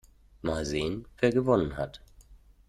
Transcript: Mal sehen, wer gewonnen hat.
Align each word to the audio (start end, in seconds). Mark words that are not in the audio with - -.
Mal 0.41 0.65
sehen, 0.65 1.07
wer 1.19 1.29
gewonnen 1.31 1.77
hat. 1.77 2.01